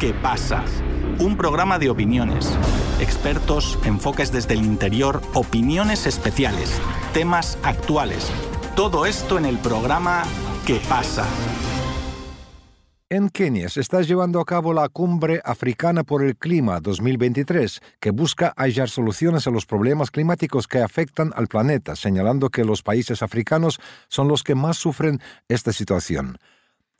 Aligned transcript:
¿Qué 0.00 0.14
pasa? 0.14 0.64
Un 1.18 1.36
programa 1.36 1.78
de 1.78 1.90
opiniones, 1.90 2.58
expertos, 3.00 3.78
enfoques 3.84 4.32
desde 4.32 4.54
el 4.54 4.64
interior, 4.64 5.20
opiniones 5.34 6.06
especiales, 6.06 6.80
temas 7.12 7.58
actuales. 7.62 8.32
Todo 8.74 9.04
esto 9.04 9.36
en 9.36 9.44
el 9.44 9.58
programa 9.58 10.22
¿Qué 10.66 10.80
pasa? 10.88 11.26
En 13.10 13.28
Kenia 13.28 13.68
se 13.68 13.82
está 13.82 14.00
llevando 14.00 14.40
a 14.40 14.46
cabo 14.46 14.72
la 14.72 14.88
Cumbre 14.88 15.42
Africana 15.44 16.02
por 16.02 16.24
el 16.24 16.34
Clima 16.34 16.80
2023, 16.80 17.82
que 18.00 18.10
busca 18.10 18.54
hallar 18.56 18.88
soluciones 18.88 19.46
a 19.46 19.50
los 19.50 19.66
problemas 19.66 20.10
climáticos 20.10 20.66
que 20.66 20.78
afectan 20.78 21.30
al 21.36 21.46
planeta, 21.46 21.94
señalando 21.94 22.48
que 22.48 22.64
los 22.64 22.82
países 22.82 23.22
africanos 23.22 23.80
son 24.08 24.28
los 24.28 24.44
que 24.44 24.54
más 24.54 24.78
sufren 24.78 25.20
esta 25.48 25.74
situación. 25.74 26.38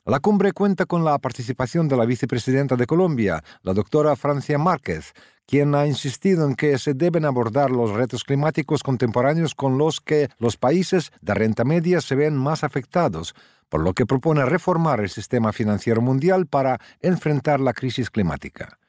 La 0.03 0.19
cumbre 0.19 0.51
cuenta 0.51 0.87
con 0.87 1.05
la 1.05 1.19
participación 1.19 1.87
de 1.87 1.95
la 1.95 2.05
vicepresidenta 2.05 2.75
de 2.75 2.87
Colombia, 2.87 3.43
la 3.61 3.75
doctora 3.75 4.15
Francia 4.15 4.57
Márquez, 4.57 5.13
quien 5.45 5.75
ha 5.75 5.85
insistido 5.85 6.47
en 6.47 6.55
que 6.55 6.79
se 6.79 6.95
deben 6.95 7.23
abordar 7.23 7.69
los 7.69 7.91
retos 7.91 8.23
climáticos 8.23 8.81
contemporáneos 8.81 9.53
con 9.53 9.77
los 9.77 10.01
que 10.01 10.29
los 10.39 10.57
países 10.57 11.11
de 11.21 11.35
renta 11.35 11.65
media 11.65 12.01
se 12.01 12.15
ven 12.15 12.35
más 12.35 12.63
afectados, 12.63 13.35
por 13.69 13.81
lo 13.81 13.93
que 13.93 14.07
propone 14.07 14.43
reformar 14.43 15.01
el 15.01 15.09
sistema 15.09 15.53
financiero 15.53 16.01
mundial 16.01 16.47
para 16.47 16.79
enfrentar 16.99 17.59
la 17.59 17.73
crisis 17.73 18.09
climática. 18.09 18.79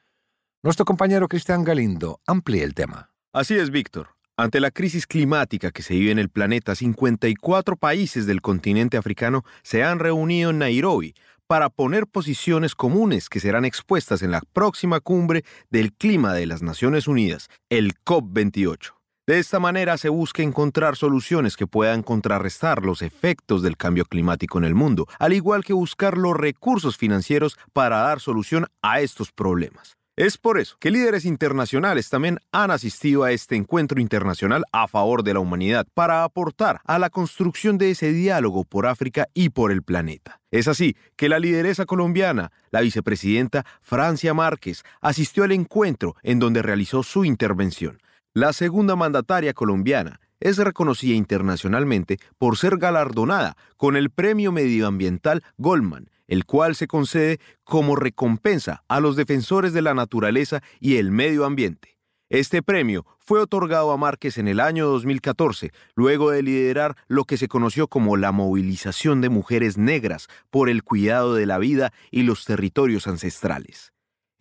Nuestro 0.63 0.83
compañero 0.83 1.27
Cristian 1.27 1.63
Galindo 1.63 2.21
amplía 2.25 2.63
el 2.63 2.73
tema. 2.73 3.11
Así 3.33 3.55
es, 3.55 3.69
Víctor. 3.69 4.12
Ante 4.35 4.59
la 4.59 4.71
crisis 4.71 5.05
climática 5.05 5.69
que 5.69 5.83
se 5.83 5.93
vive 5.93 6.11
en 6.11 6.17
el 6.17 6.29
planeta, 6.29 6.73
54 6.73 7.75
países 7.75 8.25
del 8.25 8.41
continente 8.41 8.97
africano 8.97 9.43
se 9.61 9.83
han 9.83 9.99
reunido 9.99 10.49
en 10.49 10.57
Nairobi 10.57 11.13
para 11.45 11.69
poner 11.69 12.07
posiciones 12.07 12.73
comunes 12.73 13.29
que 13.29 13.39
serán 13.39 13.63
expuestas 13.63 14.23
en 14.23 14.31
la 14.31 14.41
próxima 14.51 15.01
cumbre 15.01 15.43
del 15.69 15.93
clima 15.93 16.33
de 16.33 16.47
las 16.47 16.63
Naciones 16.63 17.07
Unidas, 17.07 17.47
el 17.69 17.93
COP28. 18.03 18.95
De 19.27 19.37
esta 19.37 19.59
manera 19.59 19.99
se 19.99 20.09
busca 20.09 20.41
encontrar 20.41 20.95
soluciones 20.95 21.55
que 21.55 21.67
puedan 21.67 22.01
contrarrestar 22.01 22.83
los 22.83 23.03
efectos 23.03 23.61
del 23.61 23.77
cambio 23.77 24.05
climático 24.05 24.57
en 24.57 24.63
el 24.63 24.73
mundo, 24.73 25.07
al 25.19 25.33
igual 25.33 25.63
que 25.63 25.73
buscar 25.73 26.17
los 26.17 26.35
recursos 26.35 26.97
financieros 26.97 27.55
para 27.71 27.99
dar 27.99 28.19
solución 28.19 28.65
a 28.81 28.99
estos 29.01 29.31
problemas. 29.31 29.95
Es 30.15 30.37
por 30.37 30.59
eso 30.59 30.75
que 30.79 30.91
líderes 30.91 31.25
internacionales 31.25 32.07
también 32.07 32.37
han 32.51 32.69
asistido 32.69 33.23
a 33.23 33.31
este 33.31 33.55
encuentro 33.55 33.99
internacional 33.99 34.63
a 34.71 34.87
favor 34.87 35.23
de 35.23 35.33
la 35.33 35.39
humanidad 35.39 35.87
para 35.95 36.23
aportar 36.23 36.81
a 36.85 36.99
la 36.99 37.09
construcción 37.09 37.79
de 37.79 37.89
ese 37.89 38.13
diálogo 38.13 38.63
por 38.63 38.85
África 38.85 39.27
y 39.33 39.49
por 39.49 39.71
el 39.71 39.81
planeta. 39.81 40.39
Es 40.51 40.67
así 40.67 40.95
que 41.15 41.29
la 41.29 41.39
lideresa 41.39 41.87
colombiana, 41.87 42.51
la 42.69 42.81
vicepresidenta 42.81 43.65
Francia 43.81 44.35
Márquez, 44.35 44.83
asistió 45.01 45.45
al 45.45 45.51
encuentro 45.51 46.15
en 46.21 46.37
donde 46.37 46.61
realizó 46.61 47.01
su 47.01 47.25
intervención. 47.25 47.99
La 48.35 48.53
segunda 48.53 48.95
mandataria 48.95 49.55
colombiana 49.55 50.19
es 50.39 50.57
reconocida 50.57 51.15
internacionalmente 51.15 52.19
por 52.37 52.57
ser 52.59 52.77
galardonada 52.77 53.57
con 53.77 53.95
el 53.95 54.11
Premio 54.11 54.51
Medioambiental 54.51 55.43
Goldman 55.57 56.12
el 56.27 56.45
cual 56.45 56.75
se 56.75 56.87
concede 56.87 57.39
como 57.63 57.95
recompensa 57.95 58.83
a 58.87 58.99
los 58.99 59.15
defensores 59.15 59.73
de 59.73 59.81
la 59.81 59.93
naturaleza 59.93 60.61
y 60.79 60.97
el 60.97 61.11
medio 61.11 61.45
ambiente. 61.45 61.93
Este 62.29 62.63
premio 62.63 63.05
fue 63.19 63.39
otorgado 63.39 63.91
a 63.91 63.97
Márquez 63.97 64.37
en 64.37 64.47
el 64.47 64.59
año 64.59 64.87
2014, 64.87 65.71
luego 65.95 66.31
de 66.31 66.41
liderar 66.41 66.97
lo 67.07 67.25
que 67.25 67.37
se 67.37 67.47
conoció 67.47 67.87
como 67.87 68.17
la 68.17 68.31
movilización 68.31 69.21
de 69.21 69.29
mujeres 69.29 69.77
negras 69.77 70.27
por 70.49 70.67
el 70.67 70.83
cuidado 70.83 71.35
de 71.35 71.45
la 71.45 71.59
vida 71.59 71.93
y 72.09 72.23
los 72.23 72.45
territorios 72.45 73.07
ancestrales. 73.07 73.92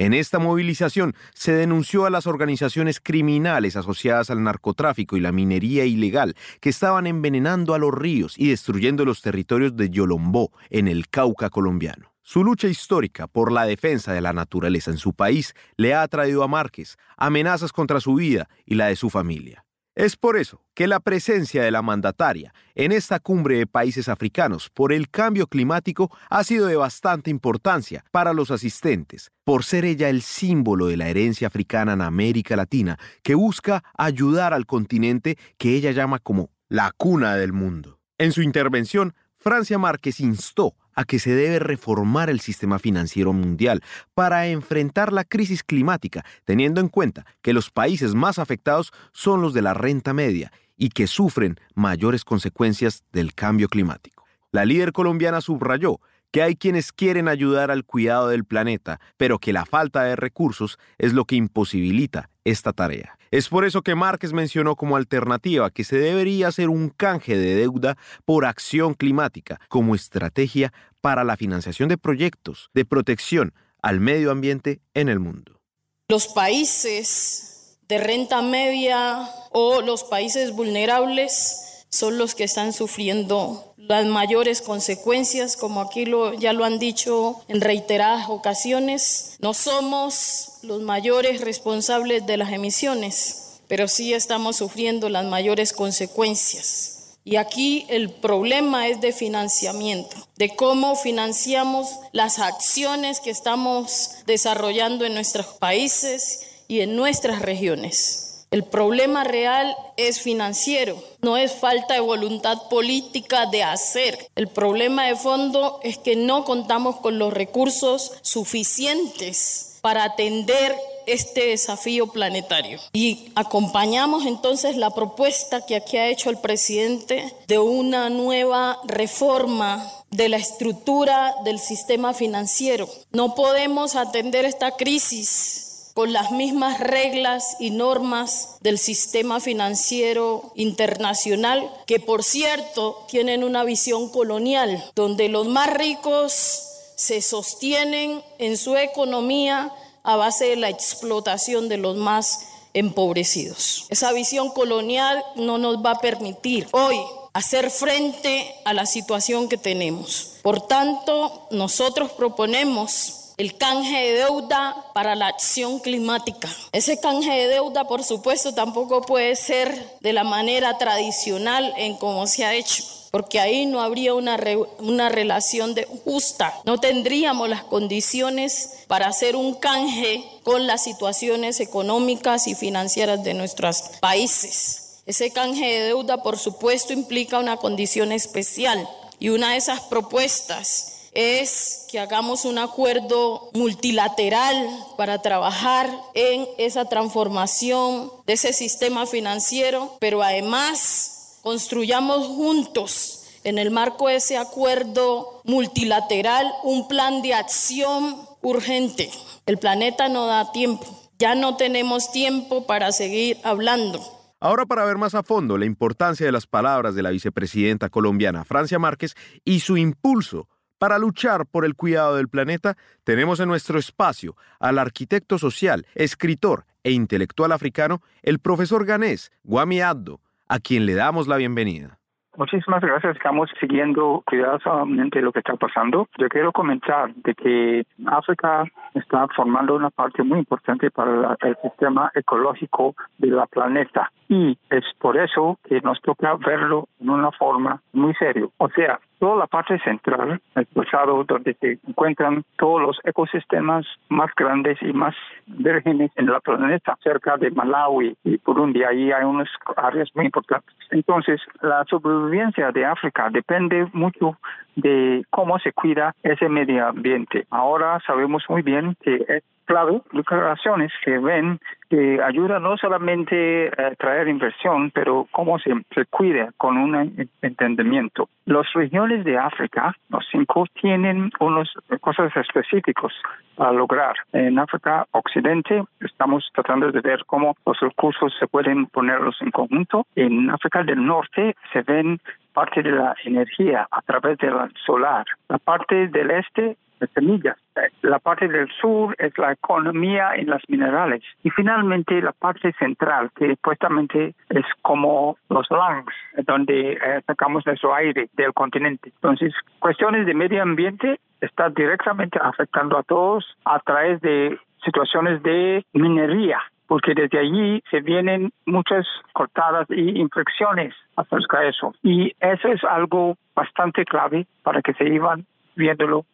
En 0.03 0.15
esta 0.15 0.41
movilización 0.41 1.15
se 1.33 1.53
denunció 1.53 2.07
a 2.07 2.11
las 2.11 2.27
organizaciones 2.27 2.99
criminales 2.99 3.77
asociadas 3.77 4.31
al 4.31 4.43
narcotráfico 4.43 5.17
y 5.17 5.21
la 5.21 5.31
minería 5.31 5.85
ilegal 5.85 6.35
que 6.61 6.71
estaban 6.71 7.07
envenenando 7.07 7.73
a 7.73 7.79
los 7.79 7.95
ríos 7.95 8.37
y 8.37 8.49
destruyendo 8.49 9.05
los 9.05 9.23
territorios 9.23 9.77
de 9.77 9.91
Yolombó 9.91 10.51
en 10.71 10.89
el 10.89 11.09
Cauca 11.09 11.51
colombiano. 11.51 12.13
Su 12.21 12.43
lucha 12.43 12.67
histórica 12.67 13.29
por 13.29 13.53
la 13.53 13.65
defensa 13.65 14.13
de 14.13 14.21
la 14.21 14.33
naturaleza 14.33 14.91
en 14.91 14.99
su 14.99 15.15
país 15.15 15.55
le 15.77 15.95
ha 15.95 16.09
traído 16.09 16.43
a 16.43 16.49
Márquez 16.49 16.97
amenazas 17.17 17.71
contra 17.71 18.01
su 18.01 18.17
vida 18.17 18.49
y 18.67 18.75
la 18.75 18.87
de 18.87 18.97
su 18.97 19.09
familia. 19.09 19.65
Es 19.95 20.17
por 20.17 20.39
eso 20.39 20.63
que 20.73 20.87
la 20.87 21.01
presencia 21.01 21.63
de 21.63 21.71
la 21.71 21.83
mandataria 21.83 22.55
en 22.75 22.93
esta 22.93 23.21
cumbre 23.21 23.59
de 23.59 23.67
países 23.67 24.09
africanos 24.09 24.71
por 24.71 24.91
el 24.91 25.11
cambio 25.11 25.47
climático 25.47 26.11
ha 26.31 26.45
sido 26.45 26.67
de 26.67 26.77
bastante 26.77 27.29
importancia 27.29 28.03
para 28.11 28.33
los 28.33 28.51
asistentes, 28.51 29.33
por 29.45 29.65
ser 29.65 29.85
ella 29.85 30.09
el 30.09 30.23
símbolo 30.23 30.87
de 30.87 30.97
la 30.97 31.11
herencia 31.11 31.47
africana 31.47 31.93
en 31.93 32.01
América 32.01 32.57
Latina 32.57 32.99
que 33.23 33.35
busca 33.35 33.85
ayudar 33.99 34.55
al 34.55 34.65
continente 34.65 35.37
que 35.59 35.75
ella 35.75 35.91
llama 35.91 36.19
como 36.21 36.49
la 36.71 36.91
cuna 36.97 37.37
del 37.37 37.53
mundo. 37.53 37.99
En 38.17 38.33
su 38.33 38.41
intervención, 38.41 39.15
Francia 39.43 39.77
Márquez 39.77 40.21
instó 40.21 40.77
a 40.95 41.05
que 41.05 41.19
se 41.19 41.35
debe 41.35 41.59
reformar 41.59 42.31
el 42.31 42.39
sistema 42.39 42.79
financiero 42.79 43.33
mundial 43.33 43.83
para 44.15 44.47
enfrentar 44.47 45.13
la 45.13 45.25
crisis 45.25 45.65
climática, 45.65 46.25
teniendo 46.45 46.81
en 46.81 46.89
cuenta 46.89 47.27
que 47.43 47.53
los 47.53 47.69
países 47.71 48.15
más 48.15 48.39
afectados 48.39 48.93
son 49.11 49.43
los 49.43 49.53
de 49.53 49.63
la 49.63 49.75
renta 49.75 50.13
media 50.13 50.53
y 50.77 50.91
que 50.91 51.09
sufren 51.09 51.59
mayores 51.75 52.25
consecuencias 52.25 53.03
del 53.13 53.35
cambio 53.35 53.69
climático. 53.69 54.25
La 54.53 54.65
líder 54.65 54.93
colombiana 54.93 55.41
subrayó 55.41 55.99
que 56.33 56.43
hay 56.43 56.57
quienes 56.57 56.91
quieren 56.93 57.29
ayudar 57.29 57.71
al 57.71 57.85
cuidado 57.85 58.29
del 58.29 58.45
planeta, 58.45 59.01
pero 59.17 59.39
que 59.39 59.53
la 59.53 59.67
falta 59.67 60.03
de 60.03 60.17
recursos 60.17 60.79
es 60.99 61.13
lo 61.13 61.27
que 61.27 61.37
imposibilita 61.37 62.31
esta 62.45 62.73
tarea. 62.73 63.17
Es 63.31 63.49
por 63.49 63.65
eso 63.65 63.83
que 63.83 63.95
Márquez 63.95 64.33
mencionó 64.33 64.75
como 64.75 64.97
alternativa 64.97 65.71
que 65.71 65.85
se 65.85 65.97
debería 65.99 66.49
hacer 66.49 66.69
un 66.69 66.91
canje 66.91 67.37
de 67.37 67.55
deuda 67.55 67.97
por 68.25 68.45
acción 68.45 68.95
climática 68.95 69.61
como 69.69 69.95
estrategia 69.95 70.73
para 71.01 71.25
la 71.25 71.37
financiación 71.37 71.89
de 71.89 71.99
proyectos 71.99 72.71
de 72.75 72.85
protección 72.85 73.55
al 73.81 74.01
medio 74.01 74.31
ambiente 74.31 74.81
en 74.95 75.09
el 75.09 75.19
mundo. 75.19 75.61
Los 76.09 76.29
países 76.29 77.79
de 77.89 77.99
renta 77.99 78.43
media 78.43 79.29
o 79.51 79.81
los 79.83 80.05
países 80.05 80.53
vulnerables 80.53 81.62
son 81.93 82.17
los 82.17 82.35
que 82.35 82.45
están 82.45 82.73
sufriendo 82.73 83.75
las 83.77 84.07
mayores 84.07 84.63
consecuencias, 84.63 85.57
como 85.57 85.83
aquí 85.83 86.07
lo, 86.07 86.33
ya 86.33 86.55
lo 86.55 86.65
han 86.65 86.79
dicho 86.79 87.43
en 87.49 87.61
reiteradas 87.61 88.31
ocasiones. 88.31 89.37
No 89.41 89.53
somos 89.53 90.55
los 90.63 90.81
mayores 90.81 91.43
responsables 91.43 92.25
de 92.25 92.39
las 92.39 92.51
emisiones, 92.51 93.61
pero 93.69 93.89
sí 93.89 94.15
estamos 94.15 94.57
sufriendo 94.57 95.11
las 95.11 95.27
mayores 95.27 95.75
consecuencias. 95.75 97.19
Y 97.25 97.37
aquí 97.37 97.85
el 97.89 98.11
problema 98.11 98.89
es 98.89 99.01
de 99.01 99.13
financiamiento, 99.13 100.17
de 100.37 100.57
cómo 100.57 100.97
financiamos 100.97 101.89
las 102.13 102.39
acciones 102.39 103.21
que 103.21 103.31
estamos 103.31 104.13
desarrollando 104.27 105.05
en 105.05 105.15
nuestros 105.15 105.47
países 105.47 106.41
y 106.69 106.81
en 106.81 106.97
nuestras 106.97 107.43
regiones. 107.43 108.22
El 108.53 108.65
problema 108.65 109.25
real 109.25 109.75
es 109.97 110.21
financiero, 110.21 111.03
no 111.23 111.39
es 111.39 111.53
falta 111.53 111.95
de 111.95 112.01
voluntad 112.01 112.69
política 112.69 113.47
de 113.47 113.63
hacer. 113.63 114.29
El 114.37 114.47
problema 114.47 115.07
de 115.07 115.17
fondo 115.17 115.81
es 115.83 115.97
que 115.97 116.17
no 116.17 116.45
contamos 116.45 116.97
con 116.97 117.19
los 117.19 117.33
recursos 117.33 118.13
suficientes 118.21 119.79
para 119.81 120.05
atender 120.05 120.77
este 121.07 121.47
desafío 121.47 122.09
planetario. 122.09 122.79
Y 122.93 123.33
acompañamos 123.37 124.27
entonces 124.27 124.77
la 124.77 124.91
propuesta 124.91 125.65
que 125.65 125.77
aquí 125.77 125.97
ha 125.97 126.09
hecho 126.09 126.29
el 126.29 126.37
presidente 126.37 127.35
de 127.49 127.59
una 127.59 128.11
nueva 128.11 128.79
reforma 128.85 129.91
de 130.11 130.29
la 130.29 130.37
estructura 130.37 131.35
del 131.47 131.59
sistema 131.59 132.13
financiero. 132.13 132.87
No 133.13 133.35
podemos 133.35 133.97
atender 133.97 134.45
esta 134.45 134.73
crisis 134.73 135.72
con 135.95 136.13
las 136.13 136.31
mismas 136.31 136.81
reglas 136.81 137.57
y 137.61 137.71
normas 137.71 138.57
del 138.61 138.79
sistema 138.79 139.41
financiero 139.41 140.53
internacional, 140.55 141.71
que 141.87 142.01
por 142.01 142.23
cierto 142.25 143.05
tienen 143.09 143.45
una 143.45 143.65
visión 143.65 144.09
colonial, 144.11 144.83
donde 144.95 145.29
los 145.29 145.47
más 145.49 145.73
ricos 145.73 146.69
se 146.97 147.21
sostienen 147.21 148.23
en 148.39 148.57
su 148.57 148.77
economía 148.77 149.73
a 150.03 150.17
base 150.17 150.47
de 150.47 150.57
la 150.57 150.69
explotación 150.69 151.69
de 151.69 151.77
los 151.77 151.97
más 151.97 152.47
empobrecidos. 152.75 153.87
Esa 153.89 154.13
visión 154.13 154.51
colonial 154.51 155.23
no 155.37 155.59
nos 155.59 155.85
va 155.85 155.93
a 155.93 156.01
permitir 156.01 156.69
hoy 156.73 156.97
hacer 157.33 157.71
frente 157.71 158.55
a 158.65 158.75
la 158.75 158.87
situación 158.87 159.49
que 159.49 159.57
tenemos. 159.57 160.35
Por 160.43 160.67
tanto, 160.67 161.47
nosotros 161.51 162.13
proponemos 162.13 163.22
el 163.37 163.57
canje 163.57 163.97
de 163.97 164.13
deuda 164.25 164.77
para 164.95 165.15
la 165.15 165.29
acción 165.29 165.79
climática. 165.79 166.49
Ese 166.73 167.01
canje 167.01 167.31
de 167.31 167.49
deuda, 167.49 167.85
por 167.85 168.05
supuesto, 168.05 168.55
tampoco 168.55 169.03
puede 169.03 169.37
ser 169.37 169.97
de 170.01 170.13
la 170.13 170.25
manera 170.25 170.79
tradicional 170.79 171.73
en 171.77 171.97
cómo 171.97 172.27
se 172.27 172.45
ha 172.45 172.55
hecho 172.55 172.85
porque 173.13 173.39
ahí 173.39 173.67
no 173.67 173.83
habría 173.83 174.15
una, 174.15 174.41
una 174.79 175.11
relación 175.11 175.75
de 175.75 175.87
justa, 176.03 176.59
no 176.65 176.81
tendríamos 176.81 177.47
las 177.47 177.63
condiciones 177.63 178.71
para 178.87 179.07
hacer 179.07 179.37
un 179.37 179.55
canje 179.55 180.25
con 180.43 180.67
las 180.67 180.83
situaciones 180.83 181.61
económicas 181.61 182.49
y 182.49 182.55
financieras 182.55 183.23
de 183.23 183.35
nuestros 183.35 183.83
países. 184.01 185.03
Ese 185.05 185.31
canje 185.31 185.67
de 185.67 185.87
deuda, 185.89 186.23
por 186.23 186.39
supuesto, 186.39 186.95
implica 186.95 187.39
una 187.39 187.59
condición 187.59 188.13
especial 188.13 188.89
y 189.19 189.29
una 189.29 189.53
de 189.53 189.59
esas 189.59 189.81
propuestas 189.83 191.02
es 191.13 191.87
que 191.91 192.01
hagamos 192.01 192.45
un 192.45 192.59
acuerdo 192.59 193.51
multilateral 193.55 194.55
para 194.97 195.21
trabajar 195.21 195.91
en 196.15 196.47
esa 196.59 196.87
transformación 196.87 198.11
de 198.27 198.33
ese 198.33 198.53
sistema 198.53 199.07
financiero, 199.07 199.97
pero 200.01 200.23
además 200.23 201.39
construyamos 201.43 202.27
juntos 202.29 203.25
en 203.45 203.59
el 203.59 203.71
marco 203.71 204.09
de 204.09 204.17
ese 204.17 204.39
acuerdo 204.39 205.43
multilateral 205.45 206.51
un 206.63 206.89
plan 206.89 207.23
de 207.23 207.35
acción 207.35 208.17
urgente. 208.41 209.11
El 209.47 209.59
planeta 209.59 210.09
no 210.09 210.27
da 210.27 210.53
tiempo. 210.53 210.87
Ya 211.19 211.35
no 211.35 211.57
tenemos 211.57 212.11
tiempo 212.11 212.67
para 212.67 212.91
seguir 212.93 213.39
hablando. 213.45 214.01
Ahora 214.41 214.67
para 214.67 214.85
ver 214.85 214.97
más 214.97 215.15
a 215.15 215.23
fondo 215.23 215.57
la 215.57 215.67
importancia 215.67 216.27
de 216.27 216.33
las 216.33 216.47
palabras 216.47 216.97
de 216.97 217.03
la 217.03 217.11
vicepresidenta 217.11 217.91
colombiana 217.91 218.45
Francia 218.45 218.79
Márquez 218.79 219.15
y 219.45 219.61
su 219.61 219.77
impulso 219.77 220.49
para 220.83 220.99
luchar 220.99 221.47
por 221.47 221.65
el 221.65 221.77
cuidado 221.77 222.17
del 222.17 222.29
planeta, 222.29 222.75
tenemos 223.05 223.39
en 223.39 223.47
nuestro 223.47 223.79
espacio 223.79 224.35
al 224.59 224.81
arquitecto 224.81 225.39
social, 225.39 225.87
escritor 225.95 226.65
e 226.83 226.91
intelectual 226.91 227.53
africano, 227.53 228.01
el 228.25 228.41
profesor 228.41 228.85
ganés 228.85 229.31
Guami 229.45 229.81
Addo, 229.81 230.19
a 230.49 230.59
quien 230.59 230.85
le 230.85 230.95
damos 230.95 231.29
la 231.29 231.37
bienvenida. 231.37 232.01
Muchísimas 232.37 232.81
gracias. 232.81 233.15
Estamos 233.15 233.51
siguiendo 233.61 234.25
cuidadosamente 234.27 235.21
lo 235.21 235.33
que 235.33 235.41
está 235.41 235.55
pasando. 235.55 236.09
Yo 236.19 236.29
quiero 236.29 236.51
comentar 236.51 237.15
de 237.15 237.35
que 237.35 237.85
África 238.07 238.65
está 238.95 239.29
formando 239.37 239.77
una 239.77 239.91
parte 239.91 240.23
muy 240.23 240.39
importante 240.41 240.91
para 240.91 241.37
el 241.43 241.57
sistema 241.63 242.11
ecológico 242.15 242.97
del 243.19 243.39
planeta 243.51 244.11
y 244.29 244.59
es 244.71 244.85
por 244.99 245.19
eso 245.19 245.59
que 245.69 245.81
nos 245.83 246.01
toca 246.01 246.35
verlo 246.37 246.89
en 247.01 247.11
una 247.11 247.31
forma 247.33 247.83
muy 247.93 248.15
seria. 248.15 248.47
O 248.57 248.71
sea, 248.71 248.99
toda 249.23 249.37
la 249.37 249.47
parte 249.47 249.79
central, 249.85 250.41
el 250.57 250.67
pasado 250.67 251.23
donde 251.23 251.55
se 251.55 251.79
encuentran 251.87 252.43
todos 252.59 252.83
los 252.83 252.99
ecosistemas 253.05 253.87
más 254.09 254.33
grandes 254.35 254.77
y 254.83 254.93
más 254.93 255.15
vírgenes 255.47 256.11
en 256.17 256.29
el 256.29 256.41
planeta, 256.41 256.99
cerca 257.05 257.37
de 257.37 257.53
Malawi 257.53 258.17
y 258.25 258.41
Burundi, 258.45 258.83
ahí 258.83 259.13
hay 259.13 259.23
unas 259.23 259.49
áreas 259.77 260.09
muy 260.17 260.25
importantes. 260.25 260.75
Entonces, 260.91 261.41
la 261.61 261.85
supervivencia 261.85 262.73
de 262.73 262.85
África 262.85 263.31
depende 263.31 263.87
mucho 263.93 264.39
de 264.75 265.25
cómo 265.31 265.57
se 265.61 265.73
cuida 265.73 266.17
ese 266.25 266.49
medio 266.49 266.89
ambiente. 266.89 267.47
Ahora 267.51 268.01
sabemos 268.05 268.43
muy 268.49 268.63
bien 268.63 268.97
que 269.03 269.25
es 269.29 269.45
clave 269.73 270.03
declaraciones 270.13 270.93
que 271.03 271.19
ven 271.19 271.59
que 271.89 272.23
ayuda 272.23 272.59
no 272.59 272.77
solamente 272.77 273.69
a 273.69 273.95
traer 273.95 274.29
inversión, 274.29 274.91
pero 274.91 275.27
cómo 275.31 275.59
se, 275.59 275.73
se 275.95 276.05
cuida 276.07 276.51
con 276.59 276.77
un 276.77 277.29
entendimiento. 277.41 278.29
Las 278.45 278.71
regiones 278.75 279.25
de 279.25 279.39
África, 279.39 279.95
los 280.11 280.27
cinco, 280.31 280.67
tienen 280.81 281.31
unas 281.41 281.69
cosas 282.01 282.35
específicas 282.37 283.13
a 283.59 283.73
lograr. 283.73 284.15
En 284.33 284.59
África 284.59 285.07
Occidente 285.13 285.83
estamos 286.01 286.49
tratando 286.55 286.91
de 286.93 287.01
ver 287.01 287.25
cómo 287.27 287.57
los 287.65 287.79
recursos 287.81 288.35
se 288.39 288.47
pueden 288.47 288.87
ponerlos 288.87 289.37
en 289.41 289.51
conjunto. 289.51 290.07
En 290.17 290.51
África 290.51 290.83
del 290.83 291.05
Norte 291.05 291.57
se 291.73 291.83
ven 291.83 292.21
parte 292.53 292.83
de 292.83 292.91
la 292.91 293.15
energía 293.25 293.87
a 293.91 294.03
través 294.03 294.39
del 294.39 294.55
solar. 294.85 295.25
La 295.49 295.59
parte 295.59 296.09
del 296.09 296.31
este 296.31 296.77
semillas. 297.09 297.57
La 298.03 298.19
parte 298.19 298.49
del 298.49 298.69
sur 298.81 299.15
es 299.19 299.37
la 299.39 299.53
economía 299.53 300.35
en 300.35 300.51
las 300.51 300.63
minerales. 300.69 301.23
Y 301.43 301.51
finalmente 301.51 302.21
la 302.21 302.33
parte 302.33 302.73
central, 302.75 303.31
que 303.37 303.51
supuestamente 303.51 304.35
es 304.51 304.65
como 304.83 305.37
los 305.49 305.69
lungs, 305.71 306.15
donde 306.47 306.93
eh, 306.93 307.23
sacamos 307.27 307.67
nuestro 307.67 307.95
aire 307.95 308.29
del 308.35 308.53
continente. 308.53 309.11
Entonces, 309.15 309.55
cuestiones 309.79 310.27
de 310.27 310.35
medio 310.35 310.63
ambiente 310.63 311.21
están 311.41 311.75
directamente 311.75 312.39
afectando 312.43 312.99
a 312.99 313.03
todos 313.03 313.45
a 313.65 313.79
través 313.81 314.21
de 314.21 314.59
situaciones 314.85 315.43
de 315.43 315.85
minería 315.93 316.61
porque 316.93 317.15
desde 317.15 317.39
allí 317.39 317.83
se 317.91 318.01
vienen 318.01 318.53
muchas 318.67 319.07
cortadas 319.33 319.87
y 319.89 320.21
infecciones 320.21 320.95
acerca 321.17 321.61
de 321.61 321.71
eso. 321.71 321.95
Y 322.03 322.35
eso 322.39 322.69
es 322.69 322.85
algo 322.85 323.39
bastante 323.55 324.05
clave 324.05 324.47
para 324.63 324.83
que 324.83 324.93
se 324.93 325.09
iban 325.09 325.47
viéndolo 325.75 326.27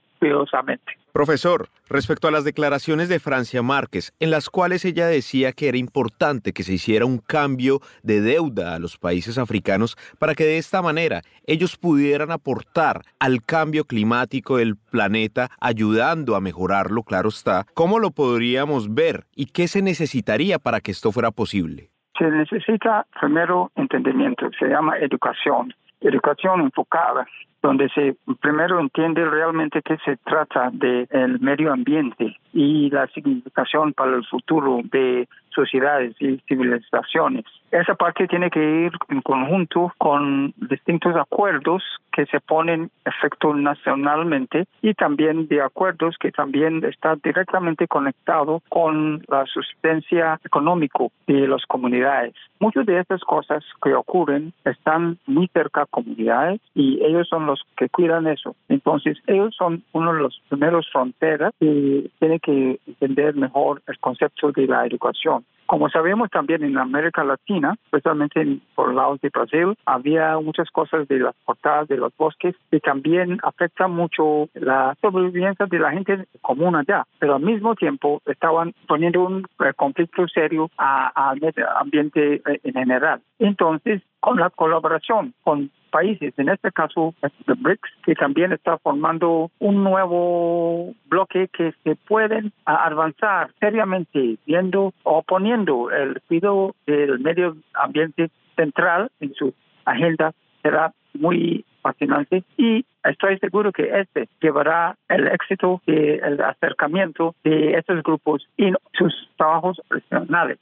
Profesor, 1.12 1.68
respecto 1.88 2.28
a 2.28 2.30
las 2.30 2.44
declaraciones 2.44 3.08
de 3.08 3.18
Francia 3.18 3.62
Márquez, 3.62 4.12
en 4.20 4.30
las 4.30 4.50
cuales 4.50 4.84
ella 4.84 5.06
decía 5.06 5.52
que 5.52 5.68
era 5.68 5.78
importante 5.78 6.52
que 6.52 6.62
se 6.62 6.74
hiciera 6.74 7.06
un 7.06 7.18
cambio 7.18 7.80
de 8.02 8.20
deuda 8.20 8.74
a 8.74 8.78
los 8.78 8.98
países 8.98 9.38
africanos 9.38 9.96
para 10.18 10.34
que 10.34 10.44
de 10.44 10.58
esta 10.58 10.82
manera 10.82 11.22
ellos 11.44 11.76
pudieran 11.76 12.30
aportar 12.30 13.02
al 13.18 13.42
cambio 13.42 13.84
climático 13.84 14.58
del 14.58 14.76
planeta, 14.76 15.48
ayudando 15.60 16.36
a 16.36 16.40
mejorarlo, 16.40 17.02
claro 17.02 17.30
está, 17.30 17.66
¿cómo 17.74 17.98
lo 17.98 18.10
podríamos 18.10 18.94
ver 18.94 19.24
y 19.34 19.46
qué 19.46 19.66
se 19.66 19.82
necesitaría 19.82 20.58
para 20.58 20.80
que 20.80 20.92
esto 20.92 21.10
fuera 21.10 21.30
posible? 21.30 21.90
Se 22.18 22.30
necesita 22.30 23.06
primero 23.20 23.70
entendimiento, 23.76 24.50
se 24.58 24.66
llama 24.66 24.98
educación, 24.98 25.72
educación 26.00 26.60
enfocada 26.60 27.26
donde 27.62 27.88
se 27.90 28.16
primero 28.40 28.80
entiende 28.80 29.24
realmente 29.28 29.82
que 29.82 29.96
se 30.04 30.16
trata 30.18 30.70
del 30.72 31.40
medio 31.40 31.72
ambiente 31.72 32.36
y 32.52 32.90
la 32.90 33.06
significación 33.08 33.92
para 33.92 34.16
el 34.16 34.24
futuro 34.26 34.80
de 34.84 35.28
sociedades 35.54 36.14
y 36.20 36.38
civilizaciones. 36.48 37.44
Esa 37.70 37.94
parte 37.94 38.26
tiene 38.26 38.50
que 38.50 38.60
ir 38.60 38.92
en 39.08 39.20
conjunto 39.20 39.92
con 39.98 40.54
distintos 40.56 41.14
acuerdos 41.16 41.82
que 42.12 42.24
se 42.26 42.40
ponen 42.40 42.90
efecto 43.04 43.54
nacionalmente 43.54 44.64
y 44.80 44.94
también 44.94 45.46
de 45.48 45.60
acuerdos 45.60 46.16
que 46.18 46.32
también 46.32 46.82
están 46.84 47.20
directamente 47.22 47.86
conectados 47.86 48.62
con 48.70 49.22
la 49.28 49.44
subsistencia 49.46 50.40
económica 50.44 51.04
de 51.26 51.46
las 51.46 51.64
comunidades. 51.66 52.34
Muchas 52.58 52.86
de 52.86 52.98
estas 52.98 53.20
cosas 53.22 53.62
que 53.82 53.94
ocurren 53.94 54.52
están 54.64 55.18
muy 55.26 55.48
cerca 55.48 55.82
a 55.82 55.86
comunidades 55.86 56.60
y 56.74 57.04
ellos 57.04 57.28
son 57.28 57.46
los 57.46 57.62
que 57.76 57.88
cuidan 57.88 58.26
eso. 58.26 58.56
Entonces, 58.68 59.18
ellos 59.26 59.54
son 59.56 59.84
uno 59.92 60.12
de 60.12 60.20
los 60.20 60.40
primeros 60.48 60.88
fronteras 60.90 61.52
que 61.60 62.10
tienen 62.18 62.40
que 62.40 62.80
entender 62.86 63.34
mejor 63.34 63.82
el 63.86 63.98
concepto 63.98 64.50
de 64.52 64.66
la 64.66 64.86
educación. 64.86 65.37
Como 65.68 65.90
sabemos 65.90 66.30
también 66.30 66.64
en 66.64 66.78
América 66.78 67.22
Latina, 67.24 67.74
especialmente 67.84 68.40
en, 68.40 68.62
por 68.74 68.94
lados 68.94 69.20
de 69.20 69.28
Brasil, 69.28 69.74
había 69.84 70.38
muchas 70.40 70.70
cosas 70.70 71.06
de 71.08 71.18
las 71.18 71.34
portadas 71.44 71.88
de 71.88 71.98
los 71.98 72.16
bosques 72.16 72.54
que 72.70 72.80
también 72.80 73.38
afectan 73.42 73.90
mucho 73.90 74.48
la 74.54 74.96
sobrevivencia 75.02 75.66
de 75.66 75.78
la 75.78 75.90
gente 75.90 76.26
común 76.40 76.74
allá, 76.74 77.06
pero 77.18 77.34
al 77.34 77.42
mismo 77.42 77.74
tiempo 77.74 78.22
estaban 78.24 78.72
poniendo 78.86 79.26
un 79.26 79.46
eh, 79.60 79.74
conflicto 79.76 80.26
serio 80.28 80.70
al 80.78 81.38
medio 81.38 81.66
ambiente 81.78 82.36
eh, 82.36 82.60
en 82.64 82.72
general. 82.72 83.20
Entonces, 83.38 84.00
con 84.20 84.38
la 84.38 84.48
colaboración 84.48 85.34
con 85.44 85.70
países, 85.90 86.34
en 86.38 86.48
este 86.48 86.70
caso 86.72 87.14
the 87.20 87.54
BRICS, 87.54 87.90
que 88.04 88.14
también 88.14 88.52
está 88.52 88.78
formando 88.78 89.50
un 89.58 89.82
nuevo 89.82 90.94
bloque 91.06 91.48
que 91.48 91.72
se 91.84 91.96
pueden 91.96 92.52
avanzar 92.64 93.50
seriamente 93.60 94.38
viendo 94.46 94.92
o 95.02 95.22
poniendo 95.22 95.90
el 95.90 96.20
cuidado 96.28 96.74
del 96.86 97.18
medio 97.20 97.56
ambiente 97.74 98.30
central 98.56 99.10
en 99.20 99.34
su 99.34 99.54
agenda. 99.84 100.32
Será 100.62 100.92
muy 101.14 101.64
fascinante. 101.82 102.44
Y 102.56 102.84
estoy 103.10 103.38
seguro 103.38 103.72
que 103.72 104.00
este 104.00 104.28
llevará 104.40 104.96
el 105.08 105.26
éxito 105.28 105.80
y 105.86 105.92
el 105.92 106.40
acercamiento 106.40 107.34
de 107.44 107.72
estos 107.72 108.02
grupos 108.02 108.46
y 108.56 108.72
sus 108.92 109.14
trabajos 109.36 109.80
profesionales. 109.88 110.58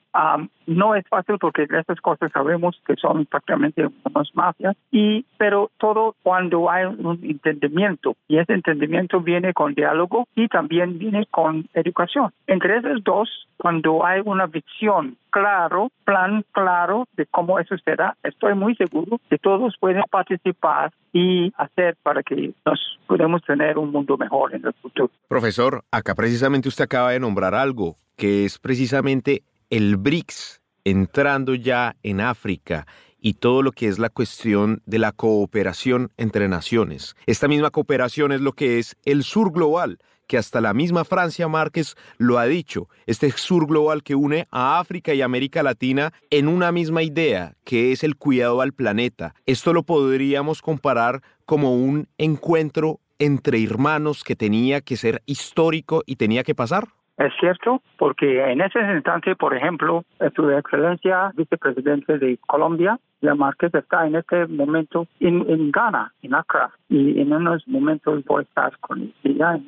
no 0.67 0.95
es 0.95 1.07
fácil 1.09 1.37
porque 1.39 1.63
estas 1.63 2.01
cosas 2.01 2.31
sabemos 2.33 2.81
que 2.87 2.95
son 2.97 3.27
prácticamente 3.27 3.89
unas 4.05 4.35
mafias, 4.35 4.77
y, 4.91 5.25
pero 5.39 5.71
todo 5.79 6.15
cuando 6.23 6.71
hay 6.71 6.85
un 6.87 7.21
entendimiento 7.23 8.17
y 8.29 8.39
ese 8.39 8.53
entendimiento 8.53 9.21
viene 9.21 9.53
con 9.53 9.75
diálogo 9.75 10.27
y 10.35 10.49
también 10.49 10.99
viene 10.99 11.27
con 11.31 11.67
educación. 11.75 12.33
Entre 12.47 12.77
esos 12.79 13.03
dos, 13.05 13.49
cuando 13.57 14.05
hay 14.05 14.21
una 14.25 14.47
visión 14.47 15.17
claro, 15.31 15.91
plan 16.05 16.45
claro 16.53 17.07
de 17.17 17.27
cómo 17.27 17.59
eso 17.59 17.77
será, 17.85 18.17
estoy 18.23 18.55
muy 18.55 18.75
seguro 18.77 19.21
que 19.29 19.39
todos 19.39 19.77
pueden 19.79 20.03
participar 20.11 20.93
y 21.13 21.53
hacer 21.57 21.97
para 22.03 22.23
que 22.23 22.36
nos 22.65 22.99
podemos 23.07 23.43
tener 23.43 23.79
un 23.79 23.91
mundo 23.91 24.17
mejor 24.17 24.55
en 24.55 24.67
el 24.67 24.73
futuro. 24.75 25.11
Profesor, 25.29 25.85
acá 25.91 26.15
precisamente 26.15 26.69
usted 26.69 26.85
acaba 26.85 27.13
de 27.13 27.21
nombrar 27.21 27.55
algo, 27.55 27.97
que 28.17 28.45
es 28.45 28.59
precisamente 28.59 29.43
el 29.71 29.97
BRICS 29.97 30.63
entrando 30.85 31.55
ya 31.55 31.97
en 32.03 32.21
África 32.21 32.87
y 33.19 33.35
todo 33.35 33.63
lo 33.63 33.73
que 33.73 33.89
es 33.89 33.99
la 33.99 34.09
cuestión 34.09 34.83
de 34.87 34.99
la 34.99 35.11
cooperación 35.11 36.13
entre 36.17 36.49
naciones. 36.49 37.17
Esta 37.27 37.49
misma 37.49 37.71
cooperación 37.71 38.31
es 38.31 38.41
lo 38.41 38.53
que 38.53 38.79
es 38.79 38.97
el 39.05 39.25
sur 39.25 39.53
global, 39.53 39.99
que 40.27 40.39
hasta 40.39 40.61
la 40.61 40.75
misma 40.75 41.05
Francia 41.05 41.49
Márquez 41.49 41.97
lo 42.19 42.39
ha 42.39 42.47
dicho, 42.47 42.89
este 43.07 43.31
sur 43.31 43.67
global 43.67 44.03
que 44.03 44.15
une 44.15 44.47
a 44.51 44.79
África 44.79 45.15
y 45.15 45.23
América 45.23 45.63
Latina 45.63 46.13
en 46.31 46.49
una 46.49 46.73
misma 46.73 47.03
idea, 47.03 47.53
que 47.65 47.93
es 47.93 48.05
el 48.05 48.17
cuidado 48.17 48.61
al 48.61 48.73
planeta. 48.73 49.35
Esto 49.47 49.73
lo 49.73 49.83
podríamos 49.83 50.63
comparar 50.63 51.23
como 51.45 51.75
un 51.75 52.09
encuentro 52.19 53.01
entre 53.19 53.63
hermanos 53.63 54.25
que 54.25 54.37
tenía 54.37 54.81
que 54.81 54.97
ser 54.97 55.23
histórico 55.27 56.03
y 56.07 56.17
tenía 56.17 56.43
que 56.43 56.55
pasar. 56.55 56.89
Es 57.19 57.33
cierto, 57.41 57.81
porque 57.99 58.45
en 58.45 58.61
ese 58.61 58.79
instante, 58.79 59.35
por 59.37 59.57
ejemplo, 59.57 60.05
su 60.35 60.51
excelencia 60.51 61.33
vicepresidente 61.35 62.19
de 62.19 62.39
Colombia, 62.47 62.99
la 63.23 63.35
Márquez, 63.35 63.75
está 63.75 64.07
en 64.07 64.17
este 64.17 64.47
momento 64.47 65.07
en, 65.21 65.71
Ghana, 65.71 66.13
en 66.21 66.35
Accra, 66.35 66.71
y 66.91 67.19
en 67.19 67.33
unos 67.33 67.67
momentos 67.67 68.23
voy 68.27 68.41
a 68.41 68.43
estar 68.43 68.79
con 68.81 69.15
ella 69.25 69.59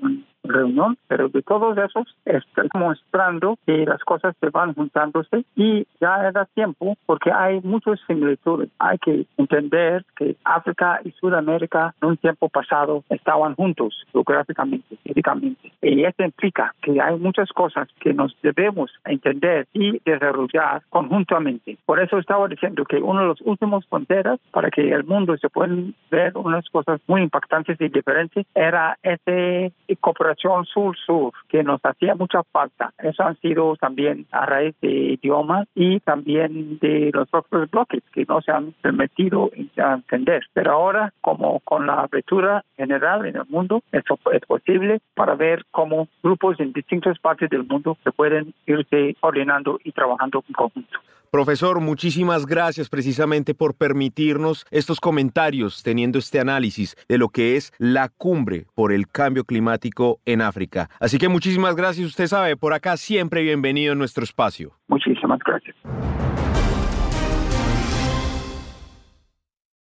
reunión, 0.49 0.97
pero 1.07 1.29
de 1.29 1.43
todos 1.43 1.77
esos 1.79 2.17
estoy 2.25 2.69
mostrando 2.75 3.59
que 3.67 3.85
las 3.85 4.03
cosas 4.05 4.35
se 4.41 4.51
van 4.51 4.75
juntándose 4.75 5.45
y 5.55 5.87
ya 6.01 6.29
era 6.29 6.47
tiempo 6.47 6.97
porque 7.07 7.31
hay 7.31 7.61
muchas 7.63 8.01
similitudes. 8.07 8.71
Hay 8.79 8.99
que 8.99 9.27
entender 9.37 10.05
que 10.17 10.37
África 10.45 11.01
y 11.05 11.11
Sudamérica 11.13 11.95
en 12.03 12.09
un 12.09 12.17
tiempo 12.17 12.49
pasado 12.49 13.05
estaban 13.11 13.55
juntos 13.55 14.05
geográficamente, 14.13 14.97
físicamente. 15.05 15.73
Y 15.83 16.05
eso 16.05 16.23
implica 16.23 16.75
que 16.83 17.01
hay 17.01 17.17
muchas 17.19 17.51
cosas 17.51 17.89
que 18.01 18.15
nos 18.15 18.37
debemos 18.43 18.91
entender 19.05 19.67
y 19.73 20.01
desarrollar 20.05 20.83
conjuntamente. 20.89 21.79
Por 21.85 22.01
eso 22.01 22.19
estaba 22.19 22.49
diciendo 22.49 22.85
que 22.85 22.97
uno 22.97 23.21
de 23.21 23.27
los 23.29 23.41
últimos 23.43 23.87
fronteras 23.87 24.41
para 24.51 24.71
que 24.71 24.91
el 24.91 25.05
mundo 25.05 25.37
se 25.37 25.49
puedan 25.49 25.95
ver 26.11 26.37
unas 26.37 26.69
cosas 26.71 27.01
muy 27.07 27.23
impactantes 27.23 27.81
y 27.81 27.89
diferentes 27.89 28.47
era 28.55 28.99
ese 29.03 29.73
cooperación 30.01 30.38
sur-sur 30.39 31.33
que 31.49 31.63
nos 31.63 31.81
hacía 31.85 32.15
mucha 32.15 32.43
falta. 32.45 32.93
Eso 32.99 33.23
han 33.23 33.37
sido 33.41 33.77
también 33.77 34.27
a 34.31 34.47
raíz 34.47 34.75
de 34.81 34.89
idiomas 34.89 35.67
y 35.75 36.01
también 36.01 36.79
de 36.79 37.11
los 37.13 37.29
propios 37.29 37.71
bloques 37.71 38.03
que 38.13 38.25
no 38.27 38.41
se 38.41 38.53
han 38.53 38.73
permitido 38.81 39.51
entender. 39.77 40.45
Pero 40.53 40.73
ahora, 40.73 41.13
como 41.21 41.61
con 41.61 41.87
la 41.87 42.03
apertura 42.03 42.65
general 42.77 43.27
en 43.27 43.37
el 43.37 43.47
mundo, 43.49 43.83
eso 43.93 44.19
es 44.33 44.45
posible 44.47 45.01
para 45.15 45.35
ver 45.35 45.65
cómo 45.71 46.09
grupos 46.23 46.59
en 46.61 46.73
distintas 46.73 47.19
partes 47.19 47.51
del 47.51 47.65
mundo 47.65 47.97
se 48.05 48.13
pueden 48.13 48.55
irse 48.67 49.17
ordenando 49.21 49.79
y 49.85 49.93
trabajando 49.93 50.45
en 50.47 50.55
conjunto. 50.55 50.99
Profesor, 51.31 51.81
muchísimas 51.81 52.47
gracias 52.47 52.89
precisamente 52.89 53.55
por 53.55 53.75
permitirnos 53.75 54.65
estos 54.71 54.99
comentarios 54.99 55.83
teniendo 55.83 56.19
este 56.19 56.41
análisis 56.41 56.97
de 57.07 57.19
lo 57.19 57.29
que 57.29 57.57
es 57.57 57.73
la 57.79 58.09
cumbre 58.09 58.67
por 58.75 58.93
el 58.93 59.09
cambio 59.09 59.45
climático 59.45 60.21
en 60.25 60.41
África. 60.41 60.89
Así 61.01 61.19
que 61.19 61.29
muchísimas 61.29 61.77
gracias, 61.77 62.07
usted 62.07 62.27
sabe, 62.29 62.57
por 62.57 62.73
acá 62.73 62.97
siempre 62.97 63.43
bienvenido 63.43 63.93
en 63.93 63.99
nuestro 63.99 64.25
espacio. 64.25 64.73
Muchísimas 64.89 65.39
gracias. 65.45 65.77